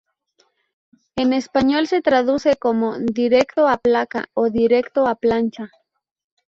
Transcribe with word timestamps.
En 1.15 1.31
español 1.31 1.85
se 1.85 2.01
traduce 2.01 2.55
como 2.55 2.97
"Directo 2.97 3.67
a 3.67 3.77
Placa" 3.77 4.29
o 4.33 4.49
"Directo 4.49 5.05
a 5.05 5.13
Plancha". 5.13 5.69